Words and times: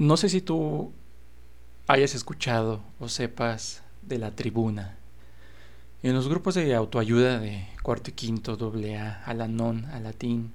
No 0.00 0.16
sé 0.16 0.30
si 0.30 0.40
tú 0.40 0.94
hayas 1.86 2.14
escuchado 2.14 2.80
o 3.00 3.10
sepas 3.10 3.82
de 4.00 4.16
la 4.16 4.30
tribuna. 4.34 4.96
En 6.02 6.14
los 6.14 6.26
grupos 6.26 6.54
de 6.54 6.74
autoayuda 6.74 7.38
de 7.38 7.68
cuarto 7.82 8.08
y 8.08 8.14
quinto, 8.14 8.56
doble 8.56 8.96
A, 8.96 9.22
Alanon, 9.26 9.84
Alatín 9.84 10.52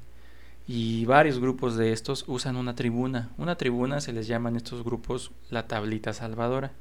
y 0.67 1.05
varios 1.05 1.37
grupos 1.37 1.77
de 1.77 1.93
estos 1.93 2.25
usan 2.27 2.55
una 2.55 2.73
tribuna. 2.73 3.29
Una 3.37 3.55
tribuna 3.55 4.01
se 4.01 4.13
les 4.13 4.25
llama 4.25 4.49
en 4.49 4.55
estos 4.55 4.83
grupos 4.83 5.29
la 5.51 5.67
tablita 5.67 6.11
salvadora. 6.11 6.71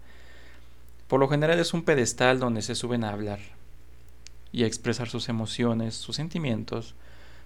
Por 1.06 1.20
lo 1.20 1.28
general 1.28 1.60
es 1.60 1.74
un 1.74 1.82
pedestal 1.82 2.40
donde 2.40 2.62
se 2.62 2.74
suben 2.74 3.04
a 3.04 3.10
hablar 3.10 3.40
y 4.52 4.62
a 4.62 4.66
expresar 4.66 5.10
sus 5.10 5.28
emociones, 5.28 5.96
sus 5.96 6.16
sentimientos, 6.16 6.94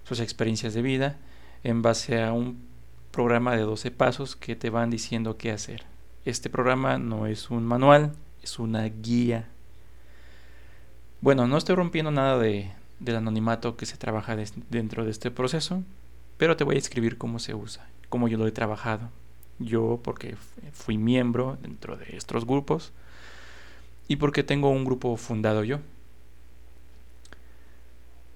sus 0.05 0.21
experiencias 0.21 0.73
de 0.73 0.81
vida 0.81 1.17
en 1.65 1.81
base 1.81 2.23
a 2.23 2.31
un 2.31 2.68
programa 3.11 3.55
de 3.55 3.63
12 3.63 3.91
pasos 3.91 4.35
que 4.35 4.55
te 4.55 4.69
van 4.69 4.89
diciendo 4.89 5.37
qué 5.37 5.51
hacer. 5.51 5.83
Este 6.25 6.49
programa 6.49 6.97
no 6.97 7.27
es 7.27 7.49
un 7.49 7.65
manual, 7.65 8.13
es 8.43 8.59
una 8.59 8.83
guía. 8.83 9.47
Bueno, 11.21 11.47
no 11.47 11.57
estoy 11.57 11.75
rompiendo 11.75 12.11
nada 12.11 12.37
de, 12.37 12.71
del 12.99 13.15
anonimato 13.15 13.77
que 13.77 13.85
se 13.85 13.97
trabaja 13.97 14.37
dentro 14.69 15.05
de 15.05 15.11
este 15.11 15.31
proceso, 15.31 15.83
pero 16.37 16.55
te 16.55 16.63
voy 16.63 16.75
a 16.75 16.79
escribir 16.79 17.17
cómo 17.17 17.39
se 17.39 17.53
usa, 17.53 17.87
cómo 18.09 18.27
yo 18.27 18.37
lo 18.37 18.47
he 18.47 18.51
trabajado. 18.51 19.09
Yo 19.59 19.99
porque 20.03 20.37
fui 20.71 20.97
miembro 20.97 21.57
dentro 21.61 21.97
de 21.97 22.15
estos 22.15 22.45
grupos 22.45 22.93
y 24.07 24.15
porque 24.15 24.43
tengo 24.43 24.69
un 24.69 24.85
grupo 24.85 25.17
fundado 25.17 25.63
yo. 25.63 25.79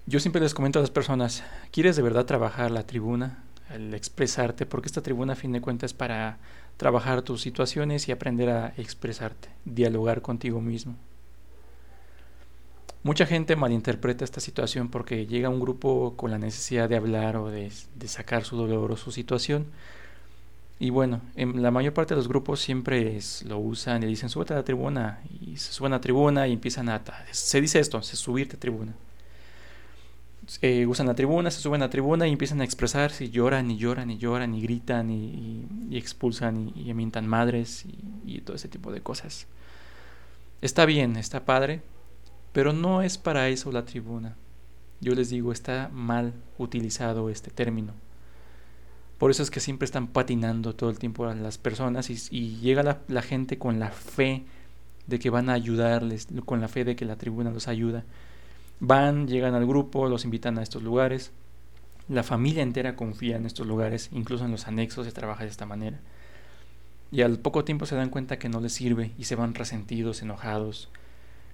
Yo 0.06 0.20
siempre 0.20 0.42
les 0.42 0.52
comento 0.52 0.78
a 0.78 0.82
las 0.82 0.90
personas, 0.90 1.42
¿quieres 1.70 1.96
de 1.96 2.02
verdad 2.02 2.26
trabajar 2.26 2.70
la 2.70 2.86
tribuna? 2.86 3.42
El 3.70 3.94
expresarte, 3.94 4.66
porque 4.66 4.88
esta 4.88 5.02
tribuna 5.02 5.32
a 5.32 5.36
fin 5.36 5.52
de 5.52 5.60
cuentas 5.60 5.90
es 5.92 5.94
para 5.94 6.38
trabajar 6.76 7.22
tus 7.22 7.40
situaciones 7.40 8.08
y 8.08 8.12
aprender 8.12 8.50
a 8.50 8.74
expresarte, 8.76 9.48
dialogar 9.64 10.22
contigo 10.22 10.60
mismo. 10.60 10.96
Mucha 13.02 13.26
gente 13.26 13.54
malinterpreta 13.56 14.24
esta 14.24 14.40
situación 14.40 14.88
porque 14.88 15.26
llega 15.26 15.50
un 15.50 15.60
grupo 15.60 16.14
con 16.16 16.30
la 16.30 16.38
necesidad 16.38 16.88
de 16.88 16.96
hablar 16.96 17.36
o 17.36 17.50
de, 17.50 17.70
sacar 18.06 18.44
su 18.44 18.56
dolor 18.56 18.92
o 18.92 18.96
su 18.96 19.12
situación. 19.12 19.66
Y 20.78 20.90
bueno, 20.90 21.20
en 21.36 21.62
la 21.62 21.70
mayor 21.70 21.92
parte 21.92 22.14
de 22.14 22.18
los 22.18 22.28
grupos 22.28 22.60
siempre 22.60 23.18
lo 23.46 23.58
usan 23.58 24.02
y 24.02 24.06
dicen, 24.06 24.28
súbete 24.28 24.54
a 24.54 24.56
la 24.56 24.64
tribuna. 24.64 25.20
Y 25.40 25.56
se 25.58 25.72
suben 25.72 25.92
a 25.92 25.96
la 25.96 26.00
tribuna 26.00 26.48
y 26.48 26.52
empiezan 26.52 26.88
a... 26.88 27.02
Se 27.30 27.60
dice 27.60 27.78
esto, 27.78 28.02
se 28.02 28.16
subirte 28.16 28.56
a 28.56 28.60
tribuna 28.60 28.94
eh, 30.60 30.86
usan 30.86 31.06
la 31.06 31.14
tribuna, 31.14 31.50
se 31.50 31.60
suben 31.60 31.82
a 31.82 31.86
la 31.86 31.90
tribuna 31.90 32.26
y 32.26 32.32
empiezan 32.32 32.60
a 32.60 32.64
expresarse 32.64 33.24
y 33.24 33.30
lloran 33.30 33.70
y 33.70 33.76
lloran 33.76 34.10
y 34.10 34.18
lloran 34.18 34.54
y 34.54 34.60
gritan 34.60 35.10
y, 35.10 35.66
expulsan 35.92 36.72
y, 36.74 36.90
y, 36.90 37.22
madres 37.22 37.84
y, 38.26 38.40
todo 38.40 38.56
ese 38.56 38.68
tipo 38.68 38.92
de 38.92 39.00
cosas. 39.00 39.46
Está 40.60 40.86
bien, 40.86 41.16
está 41.16 41.44
padre, 41.44 41.82
pero 42.52 42.72
no 42.72 43.02
es 43.02 43.18
para 43.18 43.48
eso 43.48 43.72
la 43.72 43.84
tribuna. 43.84 44.36
Yo 45.00 45.14
les 45.14 45.30
digo, 45.30 45.52
está 45.52 45.90
mal 45.92 46.32
utilizado 46.58 47.30
este 47.30 47.50
término. 47.50 47.92
Por 49.18 49.30
eso 49.30 49.42
es 49.42 49.50
que 49.50 49.60
siempre 49.60 49.86
están 49.86 50.08
patinando 50.08 50.74
todo 50.74 50.90
el 50.90 50.98
tiempo 50.98 51.26
a 51.26 51.34
las 51.34 51.58
personas 51.58 52.10
y, 52.10 52.58
llega 52.58 52.82
la, 52.82 53.00
la 53.08 53.22
gente 53.22 53.58
con 53.58 53.78
la 53.78 53.90
fe 53.90 54.44
de 55.06 55.18
que 55.18 55.30
van 55.30 55.48
a 55.48 55.54
ayudarles, 55.54 56.28
con 56.44 56.60
la 56.60 56.68
fe 56.68 56.84
de 56.84 56.96
que 56.96 57.04
la 57.04 57.16
tribuna 57.16 57.50
los 57.50 57.68
ayuda 57.68 58.04
Van, 58.80 59.28
llegan 59.28 59.54
al 59.54 59.66
grupo, 59.66 60.08
los 60.08 60.24
invitan 60.24 60.58
a 60.58 60.62
estos 60.62 60.82
lugares. 60.82 61.32
La 62.08 62.22
familia 62.22 62.62
entera 62.62 62.96
confía 62.96 63.36
en 63.36 63.46
estos 63.46 63.66
lugares, 63.66 64.10
incluso 64.12 64.44
en 64.44 64.50
los 64.50 64.66
anexos 64.66 65.06
se 65.06 65.12
trabaja 65.12 65.44
de 65.44 65.50
esta 65.50 65.66
manera. 65.66 66.00
Y 67.10 67.22
al 67.22 67.38
poco 67.38 67.64
tiempo 67.64 67.86
se 67.86 67.94
dan 67.94 68.10
cuenta 68.10 68.38
que 68.38 68.48
no 68.48 68.60
les 68.60 68.72
sirve 68.72 69.12
y 69.18 69.24
se 69.24 69.36
van 69.36 69.54
resentidos, 69.54 70.20
enojados, 70.20 70.90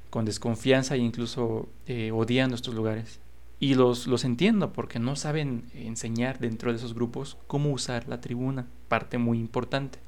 con 0.09 0.25
desconfianza 0.25 0.97
e 0.97 0.99
incluso 0.99 1.69
eh, 1.87 2.11
odiando 2.13 2.57
estos 2.57 2.75
lugares. 2.75 3.21
Y 3.61 3.75
los, 3.75 4.07
los 4.07 4.25
entiendo 4.25 4.73
porque 4.73 4.99
no 4.99 5.17
saben 5.17 5.71
enseñar 5.75 6.39
dentro 6.39 6.71
de 6.71 6.79
esos 6.79 6.95
grupos 6.95 7.37
cómo 7.47 7.71
usar 7.71 8.09
la 8.09 8.21
tribuna, 8.21 8.67
parte 8.89 9.19
muy 9.19 9.39
importante. 9.39 9.99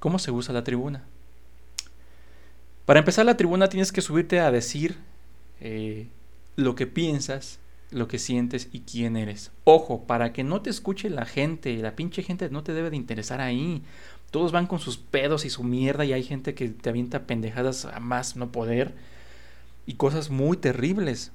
¿Cómo 0.00 0.18
se 0.18 0.32
usa 0.32 0.52
la 0.52 0.64
tribuna? 0.64 1.04
Para 2.84 2.98
empezar 2.98 3.24
la 3.24 3.36
tribuna 3.36 3.68
tienes 3.68 3.92
que 3.92 4.02
subirte 4.02 4.40
a 4.40 4.50
decir 4.50 4.98
eh, 5.64 6.08
lo 6.56 6.74
que 6.74 6.86
piensas, 6.86 7.58
lo 7.90 8.06
que 8.06 8.18
sientes 8.18 8.68
y 8.70 8.80
quién 8.80 9.16
eres. 9.16 9.50
Ojo, 9.64 10.04
para 10.06 10.34
que 10.34 10.44
no 10.44 10.60
te 10.60 10.68
escuche 10.68 11.08
la 11.08 11.24
gente, 11.24 11.74
la 11.78 11.96
pinche 11.96 12.22
gente 12.22 12.50
no 12.50 12.62
te 12.62 12.74
debe 12.74 12.90
de 12.90 12.96
interesar 12.96 13.40
ahí. 13.40 13.82
Todos 14.30 14.52
van 14.52 14.66
con 14.66 14.78
sus 14.78 14.98
pedos 14.98 15.46
y 15.46 15.50
su 15.50 15.64
mierda 15.64 16.04
y 16.04 16.12
hay 16.12 16.22
gente 16.22 16.54
que 16.54 16.68
te 16.68 16.90
avienta 16.90 17.26
pendejadas 17.26 17.86
a 17.86 17.98
más 17.98 18.36
no 18.36 18.52
poder 18.52 18.94
y 19.86 19.94
cosas 19.94 20.28
muy 20.28 20.58
terribles. 20.58 21.32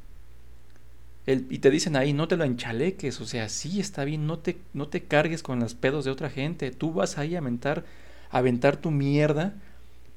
y 1.26 1.60
te 1.60 1.72
dicen 1.72 1.96
ahí, 1.96 2.14
no 2.14 2.28
te 2.28 2.38
lo 2.38 2.44
enchaleques, 2.44 3.22
o 3.22 3.26
sea, 3.26 3.50
sí 3.50 3.80
está 3.80 4.04
bien, 4.04 4.28
no 4.28 4.40
te, 4.40 4.58
no 4.74 4.88
te 4.88 5.04
cargues 5.04 5.42
con 5.44 5.60
los 5.60 5.74
pedos 5.74 6.06
de 6.06 6.12
otra 6.12 6.30
gente. 6.30 6.70
Tú 6.72 6.94
vas 6.94 7.18
ahí 7.18 7.36
a 7.36 7.40
aventar, 7.40 7.84
a 8.30 8.38
aventar 8.38 8.78
tu 8.78 8.92
mierda 8.92 9.56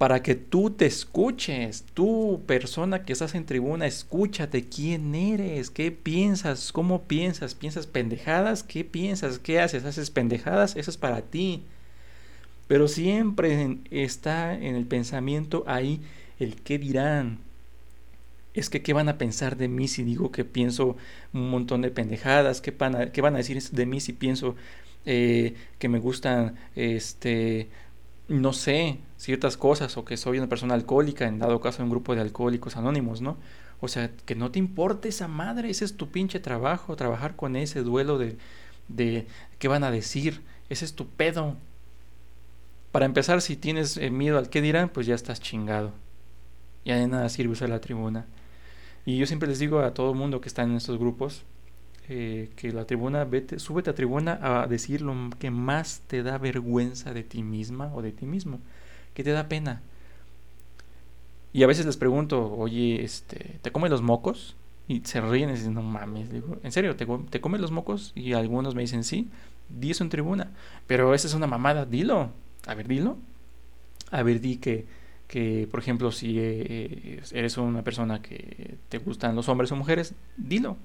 para 0.02 0.20
que 0.20 0.34
tú 0.34 0.70
te 0.70 0.84
escuches, 0.84 1.84
tú 1.94 2.42
persona 2.44 3.04
que 3.04 3.12
estás 3.12 3.36
en 3.36 3.46
tribuna, 3.46 3.86
escúchate 3.86 4.64
quién 4.64 5.14
eres, 5.14 5.70
qué 5.70 5.92
piensas, 5.92 6.72
cómo 6.72 7.02
piensas, 7.02 7.54
piensas 7.54 7.86
pendejadas, 7.86 8.64
qué 8.64 8.82
piensas, 8.82 9.38
qué 9.38 9.60
haces, 9.60 9.84
haces 9.84 10.10
pendejadas, 10.10 10.74
eso 10.74 10.90
es 10.90 10.96
para 10.96 11.22
ti. 11.22 11.62
Pero 12.66 12.88
siempre 12.88 13.78
está 13.92 14.54
en 14.54 14.74
el 14.74 14.86
pensamiento 14.86 15.62
ahí 15.68 16.00
el 16.40 16.56
qué 16.56 16.78
dirán. 16.78 17.38
Es 18.54 18.70
que 18.70 18.82
qué 18.82 18.94
van 18.94 19.08
a 19.08 19.18
pensar 19.18 19.56
de 19.56 19.68
mí 19.68 19.86
si 19.86 20.02
digo 20.02 20.32
que 20.32 20.44
pienso 20.44 20.96
un 21.32 21.48
montón 21.48 21.80
de 21.80 21.92
pendejadas, 21.92 22.60
qué 22.60 22.72
van 22.72 22.96
a, 22.96 23.38
decir 23.38 23.62
de 23.62 23.86
mí 23.86 24.00
si 24.00 24.12
pienso 24.12 24.56
eh, 25.06 25.54
que 25.78 25.88
me 25.88 26.00
gustan 26.00 26.56
este 26.74 27.68
no 28.28 28.52
sé 28.52 28.98
ciertas 29.16 29.56
cosas 29.56 29.96
o 29.96 30.04
que 30.04 30.16
soy 30.16 30.38
una 30.38 30.48
persona 30.48 30.74
alcohólica, 30.74 31.26
en 31.26 31.38
dado 31.38 31.60
caso 31.60 31.82
un 31.82 31.90
grupo 31.90 32.14
de 32.14 32.20
alcohólicos 32.20 32.76
anónimos, 32.76 33.20
¿no? 33.20 33.36
O 33.80 33.88
sea, 33.88 34.10
que 34.26 34.34
no 34.34 34.50
te 34.50 34.58
importe 34.58 35.08
esa 35.08 35.28
madre, 35.28 35.70
ese 35.70 35.84
es 35.84 35.96
tu 35.96 36.08
pinche 36.08 36.40
trabajo, 36.40 36.96
trabajar 36.96 37.36
con 37.36 37.56
ese 37.56 37.82
duelo 37.82 38.18
de, 38.18 38.36
de 38.88 39.26
qué 39.58 39.68
van 39.68 39.84
a 39.84 39.90
decir, 39.90 40.42
ese 40.68 40.84
es 40.84 40.94
tu 40.94 41.08
pedo. 41.08 41.56
Para 42.92 43.06
empezar, 43.06 43.40
si 43.42 43.56
tienes 43.56 43.96
eh, 43.96 44.10
miedo 44.10 44.38
al 44.38 44.50
qué 44.50 44.60
dirán, 44.60 44.88
pues 44.88 45.06
ya 45.06 45.14
estás 45.14 45.40
chingado. 45.40 45.92
Ya 46.84 46.96
de 46.96 47.06
nada 47.08 47.28
sirve 47.28 47.52
usar 47.52 47.70
la 47.70 47.80
tribuna. 47.80 48.26
Y 49.04 49.16
yo 49.18 49.26
siempre 49.26 49.48
les 49.48 49.58
digo 49.58 49.80
a 49.80 49.94
todo 49.94 50.14
mundo 50.14 50.40
que 50.40 50.48
está 50.48 50.62
en 50.62 50.76
estos 50.76 50.98
grupos, 50.98 51.42
eh, 52.08 52.50
que 52.56 52.72
la 52.72 52.86
tribuna, 52.86 53.24
vete, 53.24 53.58
súbete 53.58 53.90
a 53.90 53.94
tribuna 53.94 54.38
a 54.42 54.66
decir 54.66 55.02
lo 55.02 55.14
que 55.38 55.50
más 55.50 56.02
te 56.06 56.22
da 56.22 56.38
vergüenza 56.38 57.12
de 57.14 57.22
ti 57.24 57.42
misma 57.42 57.92
o 57.94 58.02
de 58.02 58.12
ti 58.12 58.26
mismo, 58.26 58.60
que 59.14 59.24
te 59.24 59.32
da 59.32 59.48
pena. 59.48 59.82
Y 61.52 61.62
a 61.62 61.66
veces 61.66 61.84
les 61.86 61.96
pregunto, 61.96 62.50
oye, 62.54 63.02
este, 63.04 63.58
¿te 63.62 63.72
come 63.72 63.88
los 63.88 64.02
mocos? 64.02 64.56
Y 64.88 65.00
se 65.04 65.20
ríen 65.20 65.50
y 65.50 65.52
dicen, 65.52 65.74
no 65.74 65.82
mames, 65.82 66.28
¿en 66.62 66.72
serio? 66.72 66.96
¿te, 66.96 67.06
¿te 67.30 67.40
come 67.40 67.58
los 67.58 67.70
mocos? 67.70 68.12
Y 68.14 68.32
algunos 68.32 68.74
me 68.74 68.82
dicen, 68.82 69.04
sí, 69.04 69.28
di 69.68 69.90
eso 69.90 70.02
en 70.02 70.10
tribuna. 70.10 70.50
Pero 70.86 71.14
esa 71.14 71.26
es 71.26 71.34
una 71.34 71.46
mamada, 71.46 71.84
dilo. 71.84 72.30
A 72.66 72.74
ver, 72.74 72.88
dilo. 72.88 73.16
A 74.10 74.22
ver, 74.22 74.40
di 74.40 74.56
que, 74.56 74.86
que 75.28 75.68
por 75.70 75.80
ejemplo, 75.80 76.12
si 76.12 76.36
eh, 76.38 77.22
eres 77.32 77.56
una 77.58 77.82
persona 77.82 78.22
que 78.22 78.76
te 78.88 78.98
gustan 78.98 79.36
los 79.36 79.48
hombres 79.48 79.72
o 79.72 79.76
mujeres, 79.76 80.14
dilo. 80.36 80.76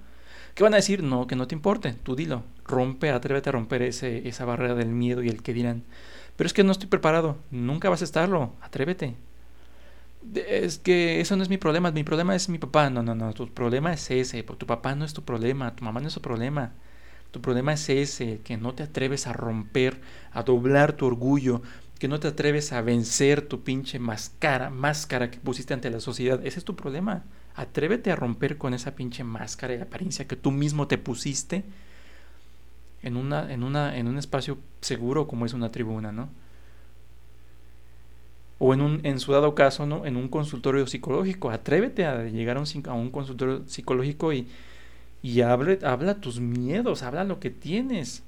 ¿Qué 0.57 0.63
van 0.63 0.73
a 0.73 0.77
decir? 0.77 1.03
No, 1.03 1.27
que 1.27 1.35
no 1.37 1.47
te 1.47 1.53
importe, 1.55 1.93
tú 1.93 2.15
dilo. 2.15 2.43
Rompe, 2.65 3.11
atrévete 3.11 3.49
a 3.49 3.51
romper 3.53 3.83
ese, 3.83 4.27
esa 4.27 4.43
barrera 4.43 4.73
del 4.73 4.89
miedo 4.89 5.21
y 5.23 5.29
el 5.29 5.43
que 5.43 5.53
dirán. 5.53 5.83
Pero 6.35 6.47
es 6.47 6.53
que 6.53 6.63
no 6.63 6.71
estoy 6.71 6.89
preparado, 6.89 7.37
nunca 7.51 7.89
vas 7.89 8.01
a 8.01 8.05
estarlo, 8.05 8.53
atrévete. 8.61 9.15
Es 10.35 10.77
que 10.79 11.21
eso 11.21 11.35
no 11.37 11.43
es 11.43 11.49
mi 11.49 11.57
problema, 11.57 11.91
mi 11.91 12.03
problema 12.03 12.35
es 12.35 12.49
mi 12.49 12.57
papá. 12.57 12.89
No, 12.89 13.01
no, 13.03 13.15
no, 13.15 13.33
tu 13.33 13.47
problema 13.53 13.93
es 13.93 14.11
ese, 14.11 14.43
tu 14.43 14.65
papá 14.65 14.95
no 14.95 15.05
es 15.05 15.13
tu 15.13 15.23
problema, 15.23 15.75
tu 15.75 15.85
mamá 15.85 15.99
no 16.01 16.07
es 16.07 16.13
tu 16.13 16.21
problema. 16.21 16.73
Tu 17.31 17.41
problema 17.41 17.73
es 17.73 17.89
ese, 17.89 18.39
que 18.43 18.57
no 18.57 18.73
te 18.73 18.83
atreves 18.83 19.27
a 19.27 19.33
romper, 19.33 20.01
a 20.31 20.43
doblar 20.43 20.93
tu 20.93 21.05
orgullo, 21.05 21.61
que 21.99 22.07
no 22.07 22.19
te 22.19 22.29
atreves 22.29 22.73
a 22.73 22.81
vencer 22.81 23.41
tu 23.47 23.63
pinche 23.63 23.99
máscara, 23.99 24.69
máscara 24.69 25.31
que 25.31 25.39
pusiste 25.39 25.73
ante 25.73 25.89
la 25.91 25.99
sociedad. 25.99 26.45
Ese 26.45 26.59
es 26.59 26.65
tu 26.65 26.75
problema. 26.75 27.23
Atrévete 27.57 28.11
a 28.11 28.15
romper 28.15 28.59
con 28.59 28.75
esa 28.75 28.95
pinche 28.95 29.23
máscara 29.23 29.73
y 29.73 29.81
apariencia 29.81 30.27
que 30.27 30.35
tú 30.35 30.51
mismo 30.51 30.87
te 30.87 30.99
pusiste 30.99 31.63
en, 33.01 33.17
una, 33.17 33.51
en, 33.51 33.63
una, 33.63 33.97
en 33.97 34.07
un 34.07 34.19
espacio 34.19 34.59
seguro 34.79 35.27
como 35.27 35.47
es 35.47 35.55
una 35.55 35.71
tribuna, 35.71 36.11
¿no? 36.11 36.29
O 38.59 38.75
en, 38.75 38.81
un, 38.81 39.01
en 39.03 39.19
su 39.19 39.31
dado 39.31 39.55
caso, 39.55 39.87
¿no? 39.87 40.05
En 40.05 40.17
un 40.17 40.27
consultorio 40.27 40.85
psicológico. 40.85 41.49
Atrévete 41.49 42.05
a 42.05 42.25
llegar 42.25 42.57
a 42.57 42.93
un, 42.93 43.09
consultorio 43.09 43.67
psicológico 43.67 44.33
y, 44.33 44.47
y 45.23 45.41
habla 45.41 46.21
tus 46.21 46.39
miedos, 46.39 47.01
habla 47.01 47.23
lo 47.23 47.39
que 47.39 47.49
tienes. 47.49 48.21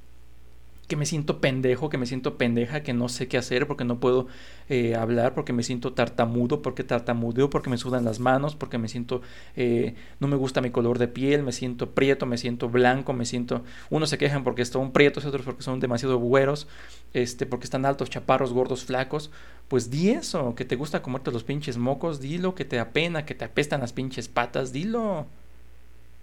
Que 0.90 0.96
me 0.96 1.06
siento 1.06 1.40
pendejo, 1.40 1.88
que 1.90 2.00
me 2.00 2.08
siento 2.08 2.38
pendeja, 2.38 2.82
que 2.82 2.94
no 2.94 3.10
sé 3.10 3.28
qué 3.28 3.38
hacer 3.38 3.68
porque 3.68 3.86
no 3.86 4.00
puedo 4.00 4.28
eh, 4.70 4.96
hablar, 4.96 5.36
porque 5.36 5.54
me 5.54 5.62
siento 5.62 5.94
tartamudo, 5.94 6.64
porque 6.64 6.84
tartamudeo, 6.84 7.52
porque 7.52 7.70
me 7.70 7.78
sudan 7.78 8.04
las 8.04 8.20
manos, 8.20 8.56
porque 8.56 8.80
me 8.80 8.88
siento, 8.88 9.22
eh, 9.56 9.94
no 10.20 10.28
me 10.28 10.36
gusta 10.36 10.62
mi 10.62 10.72
color 10.72 10.98
de 10.98 11.08
piel, 11.08 11.44
me 11.44 11.52
siento 11.52 11.92
prieto, 11.92 12.26
me 12.26 12.40
siento 12.40 12.70
blanco, 12.70 13.14
me 13.14 13.26
siento, 13.26 13.64
unos 13.92 14.10
se 14.10 14.18
quejan 14.18 14.44
porque 14.44 14.64
están 14.64 14.92
prietos, 14.92 15.26
otros 15.26 15.46
porque 15.46 15.62
son 15.62 15.80
demasiado 15.80 16.18
güeros, 16.18 16.68
este, 17.14 17.46
porque 17.46 17.66
están 17.66 17.86
altos, 17.86 18.10
chaparros, 18.10 18.52
gordos, 18.52 18.84
flacos, 18.84 19.30
pues 19.68 19.92
di 19.92 20.10
eso, 20.10 20.56
que 20.56 20.66
te 20.66 20.76
gusta 20.76 21.04
comerte 21.04 21.32
los 21.32 21.44
pinches 21.44 21.78
mocos, 21.78 22.20
dilo, 22.20 22.56
que 22.56 22.66
te 22.66 22.80
apena, 22.80 23.26
que 23.26 23.36
te 23.36 23.46
apestan 23.46 23.82
las 23.82 23.94
pinches 23.94 24.28
patas, 24.28 24.74
dilo. 24.74 25.28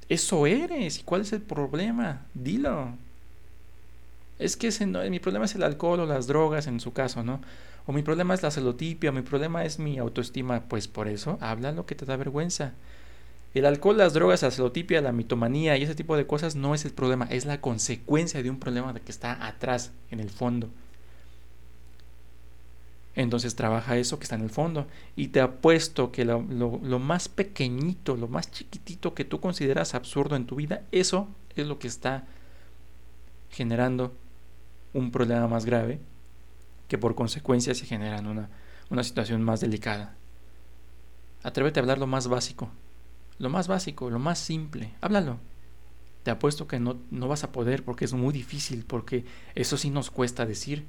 Eso 0.09 0.47
eres, 0.47 0.99
¿y 0.99 1.03
cuál 1.05 1.21
es 1.21 1.33
el 1.33 1.43
problema? 1.43 2.27
Dilo 2.35 3.06
es 4.38 4.56
que 4.56 4.69
ese 4.69 4.87
no, 4.87 5.03
mi 5.09 5.19
problema 5.19 5.47
es 5.47 5.55
el 5.55 5.62
alcohol 5.62 6.00
o 6.00 6.06
las 6.06 6.27
drogas 6.27 6.67
en 6.67 6.81
su 6.81 6.93
caso, 6.93 7.23
¿no? 7.23 7.41
O 7.87 7.93
mi 7.93 8.03
problema 8.03 8.35
es 8.35 8.43
la 8.43 8.50
celotipia, 8.50 9.11
o 9.11 9.12
mi 9.12 9.23
problema 9.23 9.65
es 9.65 9.79
mi 9.79 9.99
autoestima, 9.99 10.65
pues 10.69 10.88
por 10.88 11.09
eso 11.09 11.38
habla 11.41 11.73
lo 11.73 11.87
que 11.87 11.94
te 11.94 12.05
da 12.05 12.17
vergüenza. 12.17 12.75
El 13.55 13.65
alcohol, 13.65 13.97
las 13.97 14.12
drogas, 14.12 14.43
la 14.43 14.50
celotipia, 14.50 15.00
la 15.00 15.12
mitomanía 15.12 15.77
y 15.79 15.83
ese 15.85 15.94
tipo 15.94 16.17
de 16.17 16.27
cosas 16.27 16.56
no 16.56 16.75
es 16.75 16.85
el 16.85 16.93
problema, 16.93 17.27
es 17.31 17.47
la 17.47 17.61
consecuencia 17.61 18.43
de 18.43 18.50
un 18.50 18.59
problema 18.59 18.93
que 18.94 19.11
está 19.11 19.47
atrás, 19.47 19.93
en 20.11 20.21
el 20.21 20.31
fondo. 20.31 20.69
Entonces 23.15 23.56
trabaja 23.56 23.97
eso 23.97 24.19
que 24.19 24.25
está 24.25 24.35
en 24.35 24.43
el 24.43 24.50
fondo. 24.50 24.87
Y 25.17 25.29
te 25.29 25.41
apuesto 25.41 26.12
que 26.12 26.27
lo, 26.27 26.43
lo, 26.43 26.99
más 26.99 27.31
pequeñito, 27.31 28.15
lo 28.15 28.29
más 28.29 28.50
chiquitito 28.50 29.15
que 29.15 29.25
tú 29.25 29.41
consideras 29.41 29.94
absurdo 29.94 30.37
en 30.37 30.44
tu 30.44 30.56
vida, 30.56 30.83
eso 30.93 31.29
es 31.56 31.67
lo 31.67 31.79
que 31.79 31.88
está 31.88 32.27
generando 33.50 34.12
un 34.97 35.11
problema 35.11 35.47
más 35.47 35.67
grave 35.67 36.01
que 36.89 36.99
por 36.99 37.15
consecuencia 37.15 37.75
se 37.75 37.85
generan 37.85 38.27
una, 38.27 38.49
una 38.91 39.05
situación 39.05 39.43
más 39.43 39.61
delicada. 39.61 40.17
Atrévete 41.43 41.79
a 41.79 41.83
hablar 41.83 41.99
lo 41.99 42.07
más 42.07 42.29
básico, 42.29 42.71
lo 43.39 43.51
más 43.51 43.69
básico, 43.69 44.11
lo 44.11 44.19
más 44.19 44.39
simple, 44.39 44.93
háblalo. 45.01 45.39
Te 46.23 46.31
apuesto 46.31 46.67
que 46.67 46.81
no, 46.81 46.97
no 47.11 47.29
vas 47.29 47.45
a 47.45 47.53
poder 47.53 47.85
porque 47.85 48.05
es 48.05 48.15
muy 48.15 48.33
difícil, 48.33 48.85
porque 48.87 49.25
eso 49.55 49.77
sí 49.77 49.91
nos 49.91 50.11
cuesta 50.11 50.47
decir. 50.47 50.85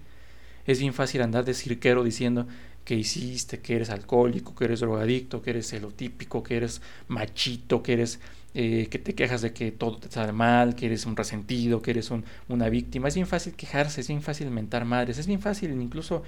Es 0.66 0.80
bien 0.80 0.94
fácil 0.94 1.22
andar 1.22 1.46
de 1.46 1.54
cirquero 1.54 2.04
diciendo 2.04 2.48
que 2.86 2.96
hiciste, 2.96 3.60
que 3.60 3.76
eres 3.76 3.90
alcohólico, 3.90 4.56
que 4.56 4.66
eres 4.66 4.80
drogadicto, 4.80 5.42
que 5.42 5.52
eres 5.52 5.70
celotípico, 5.70 6.42
que 6.42 6.58
eres 6.58 6.82
machito, 7.08 7.84
que 7.84 7.94
eres 7.94 8.20
eh, 8.60 8.88
que 8.90 8.98
te 8.98 9.14
quejas 9.14 9.44
de 9.44 9.54
que 9.54 9.72
todo 9.72 9.98
te 10.00 10.10
sale 10.10 10.32
mal, 10.32 10.74
que 10.74 10.88
eres 10.88 11.06
un 11.06 11.16
resentido, 11.16 11.84
que 11.84 11.92
eres 11.92 12.12
una 12.50 12.70
víctima. 12.70 13.08
Es 13.08 13.14
bien 13.14 13.28
fácil 13.28 13.54
quejarse, 13.54 14.02
es 14.02 14.08
bien 14.08 14.24
fácil 14.24 14.50
mentar 14.50 14.84
madres, 14.84 15.20
es 15.20 15.28
bien 15.28 15.42
fácil 15.42 15.80
incluso 15.80 16.24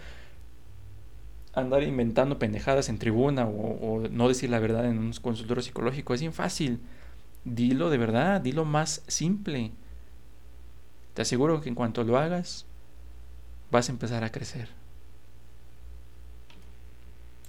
andar 1.56 1.82
inventando 1.82 2.38
pendejadas 2.38 2.88
en 2.90 3.00
tribuna 3.00 3.48
o, 3.48 4.08
no 4.12 4.28
decir 4.28 4.52
la 4.52 4.60
verdad 4.60 4.86
en 4.86 5.00
un 5.00 5.12
consultorio 5.14 5.64
psicológico. 5.64 6.14
Es 6.14 6.20
bien 6.22 6.34
fácil. 6.34 6.80
Dilo 7.46 7.90
de 7.90 7.98
verdad, 7.98 8.42
dilo 8.42 8.64
más 8.64 9.02
simple. 9.08 9.72
Te 11.16 11.24
aseguro 11.24 11.62
que 11.62 11.70
en 11.70 11.76
cuanto 11.76 12.04
lo 12.04 12.20
hagas, 12.20 12.68
vas 13.72 13.90
a 13.90 13.92
empezar 13.92 14.24
a 14.24 14.32
crecer. 14.32 14.70